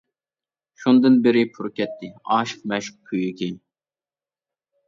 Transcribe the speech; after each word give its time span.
شۇندىن 0.83 1.19
بېرى 1.27 1.43
پۇر 1.57 1.69
كەتتى، 1.81 2.09
ئاشىق-مەشۇق 2.37 2.99
كۆيۈكى. 3.13 3.51